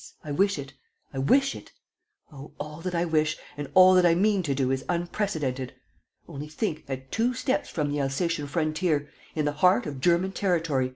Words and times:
I 0.23 0.31
wish 0.31 0.57
it.... 0.57 0.73
I 1.13 1.19
wish 1.19 1.53
it.... 1.55 1.73
Oh, 2.31 2.53
all 2.59 2.81
that 2.81 2.95
I 2.95 3.05
wish 3.05 3.37
and 3.55 3.69
all 3.75 3.93
that 3.93 4.03
I 4.03 4.15
mean 4.15 4.41
to 4.41 4.55
do 4.55 4.71
is 4.71 4.83
unprecedented!... 4.89 5.75
Only 6.27 6.47
think, 6.47 6.83
at 6.87 7.11
two 7.11 7.35
steps 7.35 7.69
from 7.69 7.91
the 7.91 7.99
Alsatian 8.01 8.47
frontier! 8.47 9.07
In 9.35 9.45
the 9.45 9.51
heart 9.51 9.85
of 9.85 10.01
German 10.01 10.31
territory! 10.31 10.89